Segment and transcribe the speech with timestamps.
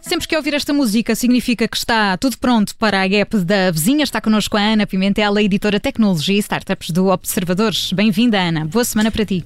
[0.00, 4.04] Sempre que ouvir esta música significa que está tudo pronto para a gap da vizinha.
[4.04, 7.92] Está connosco a Ana Pimentel, editora Tecnologia e Startups do Observadores.
[7.92, 8.64] Bem-vinda, Ana.
[8.64, 9.44] Boa semana para ti.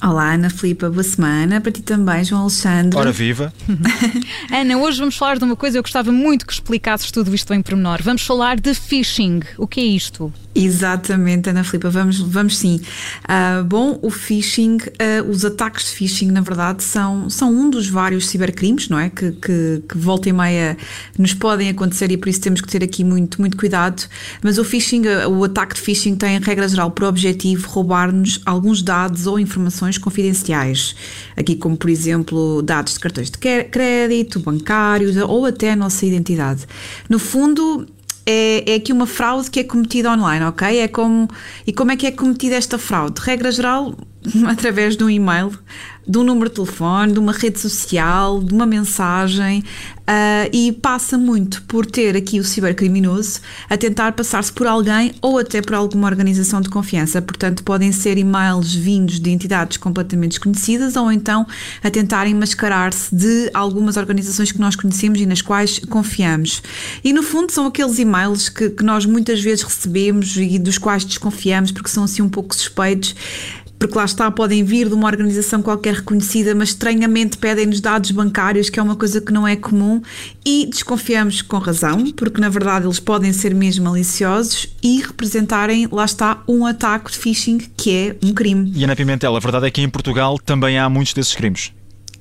[0.00, 1.60] Olá, Ana Filipa, boa semana.
[1.60, 2.96] Para ti também, João Alexandre.
[2.96, 3.52] Ora viva!
[4.48, 7.60] Ana, hoje vamos falar de uma coisa eu gostava muito que explicasses tudo isto em
[7.60, 8.00] pormenor.
[8.02, 9.40] Vamos falar de phishing.
[9.56, 10.32] O que é isto?
[10.60, 12.80] Exatamente, Ana Filipa, vamos, vamos sim.
[13.22, 17.88] Uh, bom, o phishing, uh, os ataques de phishing, na verdade, são, são um dos
[17.88, 19.08] vários cibercrimes, não é?
[19.08, 20.76] Que, que, que volta e meia
[21.16, 24.02] nos podem acontecer e por isso temos que ter aqui muito, muito cuidado.
[24.42, 28.40] Mas o phishing, uh, o ataque de phishing tem, em regra geral, por objetivo roubar-nos
[28.44, 30.96] alguns dados ou informações confidenciais.
[31.36, 36.66] Aqui, como por exemplo, dados de cartões de crédito, bancários ou até a nossa identidade.
[37.08, 37.86] No fundo,
[38.30, 40.80] é, é aqui uma fraude que é cometida online, ok?
[40.80, 41.26] É como,
[41.66, 43.18] e como é que é cometida esta fraude?
[43.22, 43.94] Regra geral,
[44.46, 45.52] através de um e-mail,
[46.06, 51.18] de um número de telefone, de uma rede social, de uma mensagem, uh, e passa
[51.18, 56.08] muito por ter aqui o cibercriminoso a tentar passar-se por alguém ou até por alguma
[56.08, 57.20] organização de confiança.
[57.20, 61.46] Portanto, podem ser e-mails vindos de entidades completamente desconhecidas ou então
[61.82, 66.62] a tentarem mascarar-se de algumas organizações que nós conhecemos e nas quais confiamos.
[67.04, 71.04] E no fundo são aqueles e-mails que, que nós muitas vezes recebemos e dos quais
[71.04, 73.14] desconfiamos porque são assim um pouco suspeitos
[73.78, 78.68] porque lá está, podem vir de uma organização qualquer reconhecida, mas estranhamente pedem-nos dados bancários,
[78.68, 80.02] que é uma coisa que não é comum,
[80.44, 86.04] e desconfiamos com razão, porque na verdade eles podem ser mesmo maliciosos e representarem, lá
[86.04, 88.72] está, um ataque de phishing que é um crime.
[88.74, 91.72] E Ana Pimentel, a verdade é que em Portugal também há muitos desses crimes.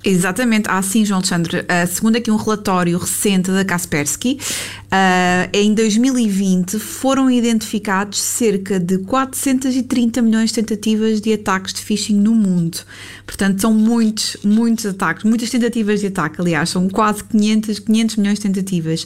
[0.03, 1.61] Exatamente, há sim, João Alexandre.
[1.61, 4.39] Uh, segundo aqui um relatório recente da Kaspersky,
[4.87, 12.19] uh, em 2020 foram identificados cerca de 430 milhões de tentativas de ataques de phishing
[12.19, 12.79] no mundo.
[13.25, 18.39] Portanto, são muitos, muitos ataques, muitas tentativas de ataque, aliás, são quase 500, 500 milhões
[18.39, 19.05] de tentativas.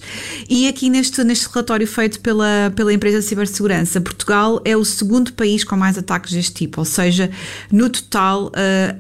[0.50, 5.34] E aqui neste, neste relatório feito pela, pela empresa de cibersegurança, Portugal é o segundo
[5.34, 7.31] país com mais ataques deste tipo, ou seja,
[7.72, 8.52] no total, uh,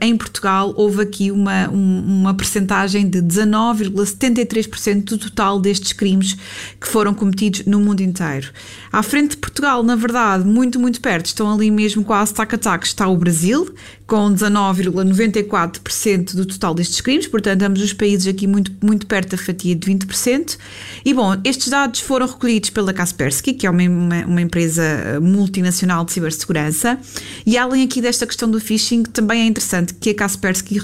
[0.01, 6.35] em Portugal houve aqui uma, uma percentagem de 19,73% do total destes crimes
[6.81, 8.49] que foram cometidos no mundo inteiro.
[8.91, 13.07] À frente de Portugal, na verdade, muito, muito perto, estão ali mesmo quase tac-a-tac, está
[13.07, 13.71] o Brasil,
[14.07, 19.37] com 19,94% do total destes crimes, portanto, ambos os países aqui muito, muito perto da
[19.37, 20.57] fatia de 20%.
[21.05, 26.03] E bom, estes dados foram recolhidos pela Kaspersky, que é uma, uma, uma empresa multinacional
[26.03, 26.97] de cibersegurança,
[27.45, 30.81] e além aqui desta questão do phishing, também é interessante que a Kaspersky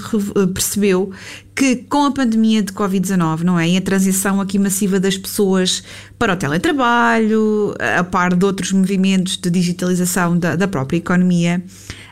[0.54, 1.12] percebeu
[1.58, 3.68] que com a pandemia de Covid-19, não é?
[3.68, 5.82] E a transição aqui massiva das pessoas
[6.16, 11.60] para o teletrabalho, a par de outros movimentos de digitalização da, da própria economia,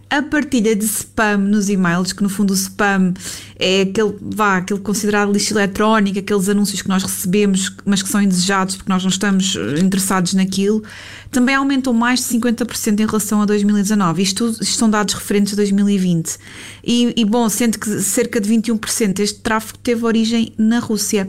[0.08, 3.12] a partilha de spam nos e-mails, que no fundo o spam
[3.58, 8.22] é aquele, vá, aquele considerado lixo eletrónico, aqueles anúncios que nós recebemos, mas que são
[8.22, 10.82] indesejados porque nós não estamos eh, interessados naquilo,
[11.30, 14.22] também aumentou mais de 50% em relação a 2019.
[14.22, 16.38] Isto, isto são dados referentes a 2020.
[16.84, 21.28] E, e bom, sendo que cerca de 21% deste tráfego teve origem na Rússia.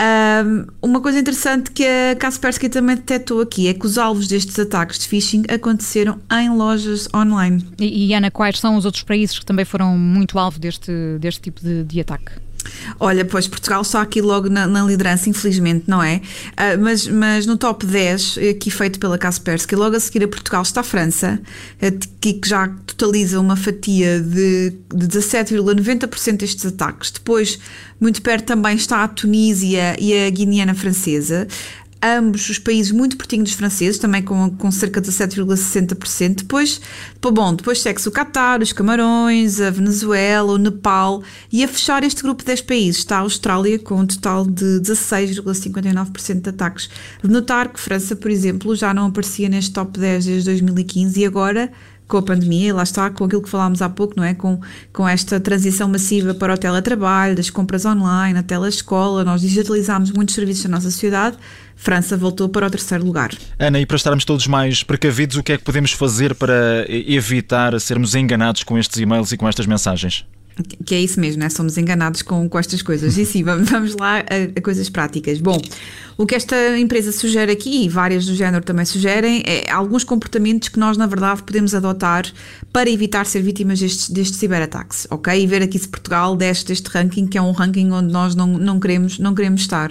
[0.00, 4.58] Um, uma coisa interessante que a Kaspersky também detectou aqui é que os alvos destes
[4.58, 7.64] ataques de phishing aconteceram em lojas online.
[7.78, 11.40] E, e Ana, quais são os outros países que também foram muito alvo deste, deste
[11.40, 12.43] tipo de, de ataque?
[12.98, 16.20] Olha, pois Portugal está aqui logo na, na liderança, infelizmente, não é?
[16.52, 20.62] Uh, mas, mas no top 10, aqui feito pela Kaspersky, logo a seguir a Portugal
[20.62, 21.40] está a França,
[22.20, 27.10] que já totaliza uma fatia de, de 17,90% destes ataques.
[27.10, 27.58] Depois,
[28.00, 31.46] muito perto também está a Tunísia e a Guiana Francesa
[32.04, 36.36] ambos os países muito pertinho dos franceses, também com, com cerca de 7,60%.
[36.36, 36.80] Depois,
[37.20, 42.22] bom, depois segue-se o Catar, os Camarões, a Venezuela, o Nepal e a fechar este
[42.22, 46.90] grupo de 10 países está a Austrália com um total de 16,59% de ataques.
[47.22, 51.24] De notar que França, por exemplo, já não aparecia neste top 10 desde 2015 e
[51.24, 51.72] agora
[52.06, 54.34] com a pandemia, lá está, com aquilo que falámos há pouco, não é?
[54.34, 54.60] Com,
[54.92, 60.34] com esta transição massiva para o teletrabalho, das compras online, a telescola, nós digitalizámos muitos
[60.34, 61.36] serviços da nossa sociedade,
[61.76, 63.30] França voltou para o terceiro lugar.
[63.58, 67.78] Ana, e para estarmos todos mais precavidos, o que é que podemos fazer para evitar
[67.80, 70.24] sermos enganados com estes e-mails e com estas mensagens?
[70.84, 71.48] Que é isso mesmo, né?
[71.48, 73.18] somos enganados com, com estas coisas.
[73.18, 75.40] E sim, vamos, vamos lá a, a coisas práticas.
[75.40, 75.60] Bom,
[76.16, 80.68] o que esta empresa sugere aqui, e várias do género também sugerem, é alguns comportamentos
[80.68, 82.24] que nós, na verdade, podemos adotar
[82.72, 85.42] para evitar ser vítimas destes, destes ciberataques, ok?
[85.42, 88.46] E ver aqui se Portugal desce deste ranking, que é um ranking onde nós não,
[88.46, 89.90] não, queremos, não queremos estar.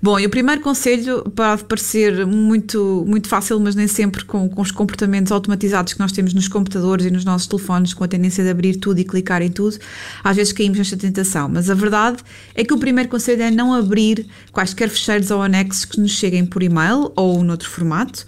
[0.00, 4.62] Bom, e o primeiro conselho pode parecer muito, muito fácil, mas nem sempre com, com
[4.62, 8.44] os comportamentos automatizados que nós temos nos computadores e nos nossos telefones, com a tendência
[8.44, 9.76] de abrir tudo e clicar em tudo,
[10.22, 11.48] às vezes caímos nesta tentação.
[11.48, 12.18] Mas a verdade
[12.54, 16.44] é que o primeiro conselho é não abrir quaisquer fecheiros ou anexos que nos cheguem
[16.44, 18.26] por e-mail ou noutro formato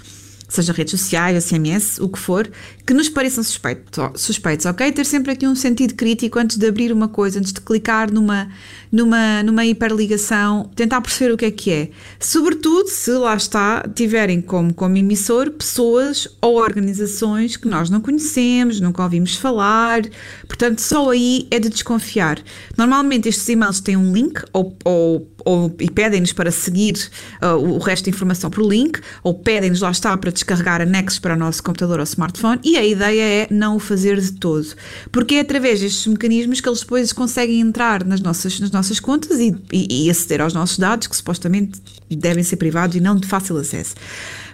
[0.48, 2.50] seja redes sociais, SMS, o que for,
[2.88, 4.90] que nos pareçam suspeitos, suspeitos, ok?
[4.90, 8.48] Ter sempre aqui um sentido crítico antes de abrir uma coisa, antes de clicar numa,
[8.90, 11.90] numa, numa hiperligação, tentar perceber o que é que é.
[12.18, 18.80] Sobretudo se lá está, tiverem como, como emissor pessoas ou organizações que nós não conhecemos,
[18.80, 20.00] nunca ouvimos falar,
[20.46, 22.42] portanto, só aí é de desconfiar.
[22.74, 26.94] Normalmente estes e-mails têm um link ou, ou, ou e pedem-nos para seguir
[27.42, 31.34] uh, o resto da informação por link, ou pedem-nos lá está para descarregar anexos para
[31.34, 34.66] o nosso computador ou smartphone e a ideia é não o fazer de todo.
[35.10, 39.38] Porque é através destes mecanismos que eles depois conseguem entrar nas nossas, nas nossas contas
[39.38, 41.80] e, e, e aceder aos nossos dados, que supostamente
[42.10, 43.94] devem ser privados e não de fácil acesso.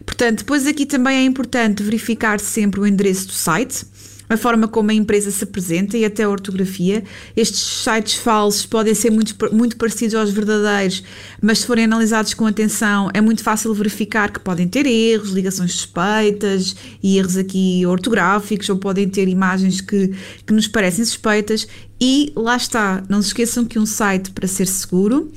[0.05, 3.87] Portanto, depois aqui também é importante verificar sempre o endereço do site
[4.29, 7.05] a forma como a empresa se apresenta e até a ortografia.
[7.37, 11.03] Estes sites falsos podem ser muito, muito parecidos aos verdadeiros,
[11.41, 15.73] mas se forem analisados com atenção, é muito fácil verificar que podem ter erros, ligações
[15.73, 20.15] suspeitas e erros aqui ortográficos, ou podem ter imagens que,
[20.47, 21.69] que nos parecem suspeitas.
[22.00, 25.31] E lá está, não se esqueçam que um site, para ser seguro,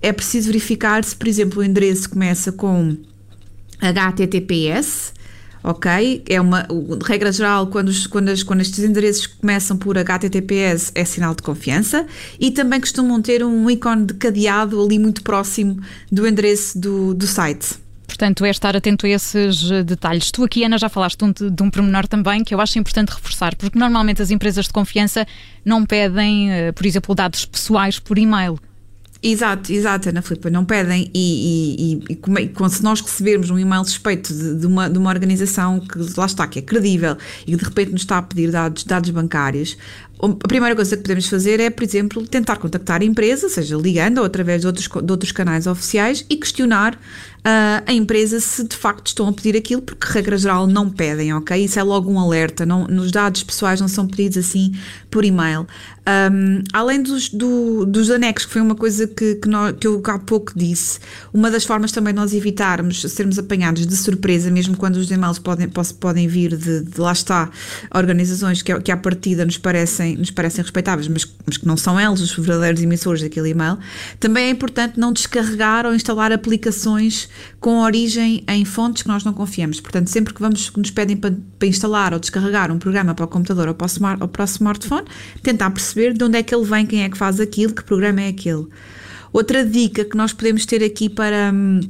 [0.00, 2.96] é preciso verificar se, por exemplo, o endereço começa com
[3.80, 5.12] HTTPS
[5.62, 6.22] ok?
[6.28, 6.66] É uma
[7.04, 11.42] regra geral, quando, os, quando, as, quando estes endereços começam por HTTPS, é sinal de
[11.42, 12.06] confiança
[12.38, 15.80] e também costumam ter um ícone de cadeado ali muito próximo
[16.10, 17.82] do endereço do, do site.
[18.06, 20.30] Portanto, é estar atento a esses eh, detalhes.
[20.30, 23.08] Tu aqui, Ana, já falaste de um, de um pormenor também que eu acho importante
[23.08, 25.26] reforçar, porque normalmente as empresas de confiança
[25.64, 28.58] não pedem, eh, por exemplo, dados pessoais por e-mail.
[29.24, 31.08] Exato, exato, Ana Filipe, não pedem.
[31.14, 34.98] E, e, e, como, é, se nós recebermos um e-mail suspeito de, de, uma, de
[34.98, 37.16] uma organização que lá está, que é credível
[37.46, 39.76] e que de repente nos está a pedir dados, dados bancários,
[40.22, 44.18] a primeira coisa que podemos fazer é, por exemplo, tentar contactar a empresa, seja ligando
[44.18, 48.76] ou através de outros, de outros canais oficiais e questionar uh, a empresa se de
[48.76, 51.64] facto estão a pedir aquilo, porque regra geral não pedem, ok?
[51.64, 54.72] Isso é logo um alerta, não, nos dados pessoais não são pedidos assim
[55.10, 55.66] por e-mail.
[56.04, 60.02] Um, além dos, do, dos anexos, que foi uma coisa que, que, nós, que eu
[60.06, 60.98] há pouco disse,
[61.32, 65.38] uma das formas também de nós evitarmos sermos apanhados de surpresa, mesmo quando os e-mails
[65.38, 65.68] podem,
[66.00, 67.50] podem vir de, de lá está,
[67.94, 72.00] organizações que, que à partida nos parecem, nos parecem respeitáveis, mas, mas que não são
[72.00, 73.78] eles os verdadeiros emissores daquele e-mail,
[74.18, 77.28] também é importante não descarregar ou instalar aplicações
[77.60, 79.80] com origem em fontes que nós não confiamos.
[79.80, 83.24] Portanto, sempre que, vamos, que nos pedem para, para instalar ou descarregar um programa para
[83.24, 85.06] o computador ou para o, smart, ou para o smartphone,
[85.42, 88.20] tentar perceber de onde é que ele vem, quem é que faz aquilo, que programa
[88.22, 88.66] é aquele.
[89.32, 91.80] Outra dica que nós podemos ter aqui para hum,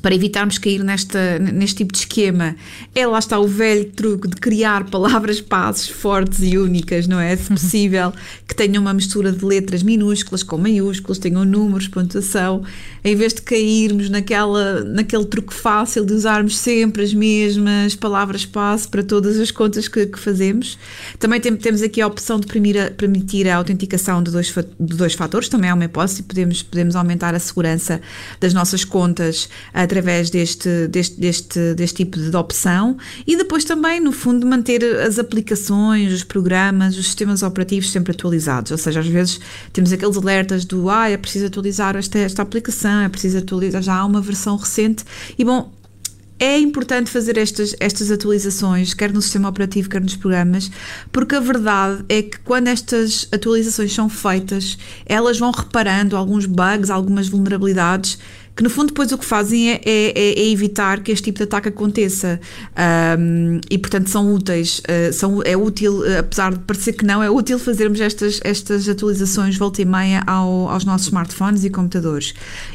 [0.00, 2.54] para evitarmos cair nesta, neste tipo de esquema,
[2.94, 7.36] é lá está o velho truque de criar palavras passos fortes e únicas, não é?
[7.36, 8.12] Se possível,
[8.46, 12.62] que tenham uma mistura de letras minúsculas com maiúsculas, tenham números, pontuação,
[13.04, 18.88] em vez de cairmos naquela, naquele truque fácil de usarmos sempre as mesmas palavras passo
[18.88, 20.78] para todas as contas que, que fazemos.
[21.18, 24.96] Também tem, temos aqui a opção de permitir a, permitir a autenticação de dois, de
[24.96, 28.00] dois fatores, também é uma hipótese, podemos, podemos aumentar a segurança
[28.40, 29.48] das nossas contas
[29.88, 35.18] através deste, deste, deste, deste tipo de opção e depois também, no fundo, manter as
[35.18, 38.70] aplicações, os programas, os sistemas operativos sempre atualizados.
[38.70, 39.40] Ou seja, às vezes
[39.72, 43.94] temos aqueles alertas do ah, é preciso atualizar esta, esta aplicação, é preciso atualizar, já
[43.94, 45.04] há uma versão recente.
[45.38, 45.72] E bom,
[46.38, 50.70] é importante fazer estas, estas atualizações, quer no sistema operativo, quer nos programas,
[51.10, 56.90] porque a verdade é que quando estas atualizações são feitas, elas vão reparando alguns bugs,
[56.90, 58.18] algumas vulnerabilidades
[58.58, 61.38] que no fundo depois o que fazem é, é, é, é evitar que este tipo
[61.38, 62.40] de ataque aconteça
[63.16, 67.22] um, e portanto são úteis, uh, são, é útil, uh, apesar de parecer que não,
[67.22, 72.34] é útil fazermos estas, estas atualizações volta e meia ao, aos nossos smartphones e computadores.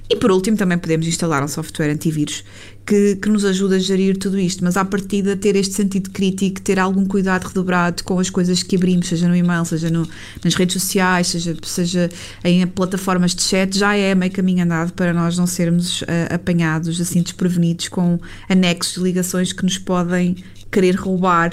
[0.09, 2.45] E por último também podemos instalar um software antivírus
[2.85, 6.61] que, que, nos ajuda a gerir tudo isto, mas à partida ter este sentido crítico,
[6.61, 10.07] ter algum cuidado redobrado com as coisas que abrimos, seja no e-mail, seja no,
[10.43, 12.09] nas redes sociais, seja, seja
[12.43, 16.99] em plataformas de chat, já é meio caminho andado para nós não sermos uh, apanhados
[16.99, 20.35] assim desprevenidos com anexos de ligações que nos podem
[20.69, 21.51] querer roubar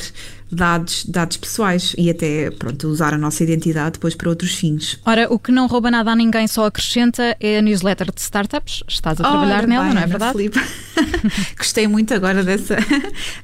[0.51, 4.99] dados, dados pessoais e até pronto, usar a nossa identidade depois para outros fins.
[5.05, 8.83] Ora, o que não rouba nada a ninguém só acrescenta é a newsletter de startups.
[8.89, 10.51] Estás a trabalhar Ora nela, bem, não é verdade?
[11.57, 12.77] Gostei muito agora dessa,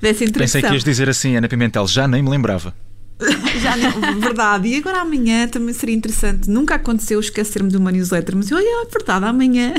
[0.01, 0.61] dessa introdução.
[0.61, 2.75] Pensei que ias dizer assim, Ana Pimentel, já nem me lembrava.
[3.61, 4.69] Já não, verdade.
[4.69, 6.51] E agora amanhã também seria interessante.
[6.51, 9.73] Nunca aconteceu esquecer-me de uma newsletter, mas olha, é verdade, amanhã.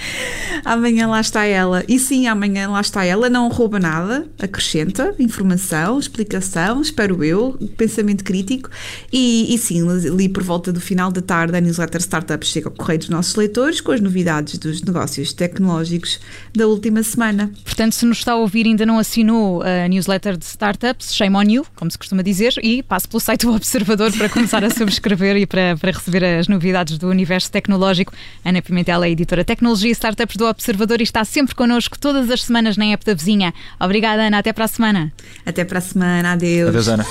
[0.64, 1.84] amanhã lá está ela.
[1.86, 3.28] E sim, amanhã lá está ela.
[3.28, 8.70] Não rouba nada, acrescenta informação, explicação, espero eu, pensamento crítico.
[9.12, 12.74] E, e sim, li por volta do final da tarde a newsletter Startups chega ao
[12.74, 16.18] correio dos nossos leitores com as novidades dos negócios tecnológicos
[16.54, 17.52] da última semana.
[17.62, 21.36] Portanto, se nos está a ouvir e ainda não assinou a newsletter de startups, shame
[21.36, 24.70] on you, como se costuma dizer, e passe pelo site do Observador para começar a
[24.70, 28.12] subscrever e para, para receber as novidades do universo tecnológico.
[28.44, 32.42] Ana Pimentel é editora Tecnologia e Startups do Observador e está sempre connosco todas as
[32.42, 33.52] semanas na app da vizinha.
[33.78, 34.38] Obrigada, Ana.
[34.38, 35.12] Até para a semana.
[35.44, 36.32] Até para a semana.
[36.32, 36.68] Adeus.
[36.68, 37.06] Adeus, Ana.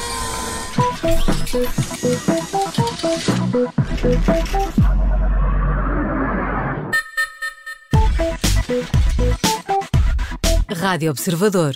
[10.75, 11.75] Rádio Observador.